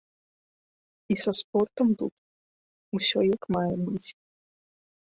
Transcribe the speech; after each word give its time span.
І 1.15 1.17
са 1.25 1.31
спортам 1.41 1.87
тут 2.01 2.13
усё, 3.01 3.19
як 3.35 3.43
мае 3.59 3.71
быць. 3.89 4.07